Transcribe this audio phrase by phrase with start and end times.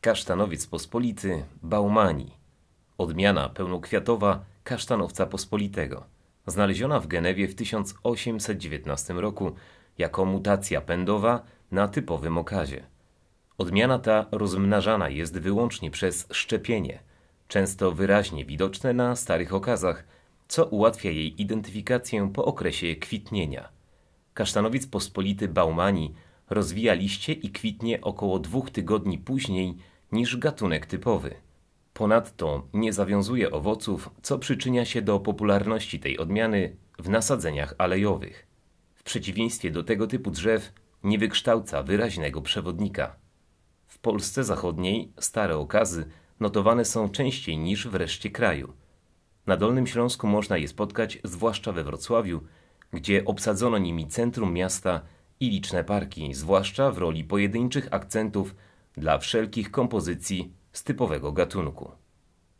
[0.00, 2.30] Kasztanowiec pospolity Baumani.
[2.98, 6.04] Odmiana pełnokwiatowa kasztanowca pospolitego.
[6.46, 9.52] Znaleziona w Genewie w 1819 roku
[9.98, 12.86] jako mutacja pędowa na typowym okazie.
[13.58, 16.98] Odmiana ta rozmnażana jest wyłącznie przez szczepienie,
[17.48, 20.04] często wyraźnie widoczne na starych okazach,
[20.48, 23.68] co ułatwia jej identyfikację po okresie kwitnienia.
[24.34, 26.14] Kasztanowiec pospolity Baumani
[26.50, 29.76] rozwija liście i kwitnie około dwóch tygodni później
[30.12, 31.34] niż gatunek typowy.
[31.92, 38.46] Ponadto nie zawiązuje owoców, co przyczynia się do popularności tej odmiany w nasadzeniach alejowych.
[38.94, 40.72] W przeciwieństwie do tego typu drzew
[41.04, 43.16] nie wykształca wyraźnego przewodnika.
[43.86, 46.04] W Polsce Zachodniej stare okazy
[46.40, 48.72] notowane są częściej niż w reszcie kraju.
[49.46, 52.40] Na Dolnym Śląsku można je spotkać zwłaszcza we Wrocławiu,
[52.92, 55.00] gdzie obsadzono nimi centrum miasta
[55.40, 58.54] i liczne parki, zwłaszcza w roli pojedynczych akcentów
[58.96, 61.90] dla wszelkich kompozycji z typowego gatunku.